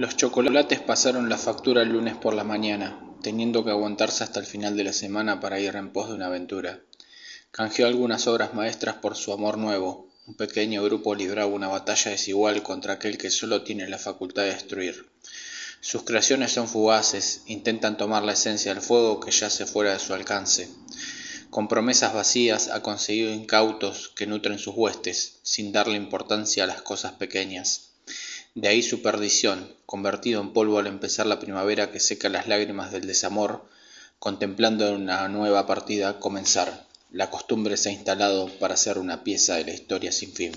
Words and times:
Los 0.00 0.16
chocolates 0.16 0.80
pasaron 0.80 1.28
la 1.28 1.36
factura 1.36 1.82
el 1.82 1.90
lunes 1.90 2.16
por 2.16 2.32
la 2.32 2.42
mañana, 2.42 2.98
teniendo 3.22 3.62
que 3.62 3.70
aguantarse 3.70 4.24
hasta 4.24 4.40
el 4.40 4.46
final 4.46 4.74
de 4.74 4.84
la 4.84 4.94
semana 4.94 5.40
para 5.40 5.60
ir 5.60 5.76
en 5.76 5.92
pos 5.92 6.08
de 6.08 6.14
una 6.14 6.28
aventura. 6.28 6.80
Canjeó 7.50 7.86
algunas 7.86 8.26
obras 8.26 8.54
maestras 8.54 8.94
por 8.94 9.14
su 9.14 9.30
amor 9.30 9.58
nuevo. 9.58 10.08
Un 10.26 10.36
pequeño 10.36 10.82
grupo 10.82 11.14
libraba 11.14 11.50
una 11.52 11.68
batalla 11.68 12.12
desigual 12.12 12.62
contra 12.62 12.94
aquel 12.94 13.18
que 13.18 13.30
solo 13.30 13.62
tiene 13.62 13.90
la 13.90 13.98
facultad 13.98 14.44
de 14.44 14.54
destruir. 14.54 15.06
Sus 15.82 16.04
creaciones 16.04 16.50
son 16.50 16.66
fugaces, 16.66 17.42
intentan 17.44 17.98
tomar 17.98 18.22
la 18.22 18.32
esencia 18.32 18.72
del 18.72 18.82
fuego 18.82 19.20
que 19.20 19.32
yace 19.32 19.66
fuera 19.66 19.92
de 19.92 19.98
su 19.98 20.14
alcance. 20.14 20.70
Con 21.50 21.68
promesas 21.68 22.14
vacías 22.14 22.68
ha 22.68 22.80
conseguido 22.80 23.34
incautos 23.34 24.12
que 24.16 24.26
nutren 24.26 24.58
sus 24.58 24.74
huestes, 24.74 25.40
sin 25.42 25.72
darle 25.72 25.96
importancia 25.96 26.64
a 26.64 26.68
las 26.68 26.80
cosas 26.80 27.12
pequeñas. 27.12 27.89
De 28.54 28.68
ahí 28.68 28.82
su 28.82 29.00
perdición, 29.00 29.72
convertido 29.86 30.40
en 30.40 30.52
polvo 30.52 30.78
al 30.78 30.88
empezar 30.88 31.26
la 31.26 31.38
primavera 31.38 31.92
que 31.92 32.00
seca 32.00 32.28
las 32.28 32.48
lágrimas 32.48 32.90
del 32.90 33.06
desamor, 33.06 33.64
contemplando 34.18 34.92
una 34.92 35.28
nueva 35.28 35.66
partida 35.66 36.18
comenzar. 36.18 36.86
La 37.12 37.30
costumbre 37.30 37.76
se 37.76 37.90
ha 37.90 37.92
instalado 37.92 38.48
para 38.58 38.76
ser 38.76 38.98
una 38.98 39.22
pieza 39.22 39.54
de 39.54 39.64
la 39.64 39.72
historia 39.72 40.10
sin 40.10 40.32
fin. 40.32 40.52